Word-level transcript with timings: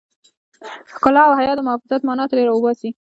د 0.87 0.87
ښکلا 0.93 1.23
او 1.27 1.33
حيا 1.39 1.51
د 1.55 1.59
محافظت 1.67 2.01
مانا 2.07 2.25
ترې 2.29 2.43
را 2.47 2.53
وباسي. 2.55 2.89